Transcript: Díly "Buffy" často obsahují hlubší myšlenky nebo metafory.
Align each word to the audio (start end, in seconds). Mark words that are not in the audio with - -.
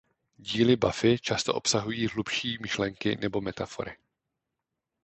Díly 0.39 0.75
"Buffy" 0.77 1.19
často 1.19 1.53
obsahují 1.53 2.07
hlubší 2.07 2.57
myšlenky 2.61 3.15
nebo 3.15 3.41
metafory. 3.41 3.97